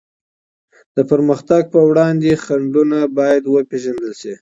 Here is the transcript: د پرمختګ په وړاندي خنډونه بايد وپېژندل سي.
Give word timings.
د 0.95 0.97
پرمختګ 1.11 1.61
په 1.73 1.79
وړاندي 1.89 2.31
خنډونه 2.43 2.97
بايد 3.17 3.43
وپېژندل 3.47 4.11
سي. 4.21 4.33